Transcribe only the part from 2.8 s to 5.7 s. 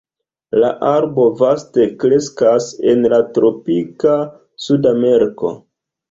en la tropika Sudameriko.